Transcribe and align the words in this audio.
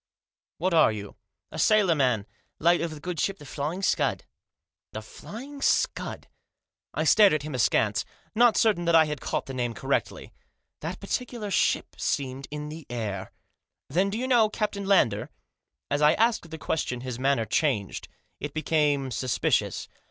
"What 0.57 0.73
are 0.73 0.91
you?"' 0.91 1.15
A 1.51 1.59
sailor 1.59 1.93
man, 1.93 2.25
late 2.57 2.81
of 2.81 2.89
the 2.89 2.99
good 2.99 3.19
ship 3.19 3.37
Flying 3.37 3.83
Scud"" 3.83 4.25
The 4.93 5.03
Flying 5.03 5.61
Scud?" 5.61 6.27
I 6.95 7.03
stared 7.03 7.33
at 7.33 7.43
him 7.43 7.53
askance, 7.53 8.03
not 8.33 8.57
certain 8.57 8.85
that 8.85 8.95
I 8.95 9.05
had 9.05 9.21
caught 9.21 9.45
the 9.45 9.53
name 9.53 9.75
correctly. 9.75 10.33
That 10.79 10.99
particular 10.99 11.51
ship 11.51 11.95
seemed 11.99 12.47
in 12.49 12.69
the 12.69 12.87
air." 12.89 13.31
Then 13.91 14.09
do 14.09 14.17
you 14.17 14.27
know 14.27 14.49
Captain 14.49 14.87
Lander?" 14.87 15.29
As 15.91 16.01
I 16.01 16.13
asked 16.13 16.49
the 16.49 16.57
question 16.57 17.01
his 17.01 17.19
manner 17.19 17.45
changed. 17.45 18.07
It 18.39 18.55
became 18.55 19.11
suspicious. 19.11 19.87